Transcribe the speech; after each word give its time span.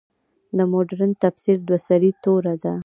د 0.57 0.59
مډرن 0.71 1.11
تفسیر 1.23 1.57
دوه 1.67 1.79
سرې 1.87 2.11
توره 2.23 2.55
ده. 2.63 2.73